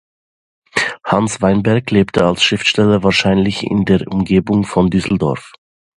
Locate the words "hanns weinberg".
1.05-1.91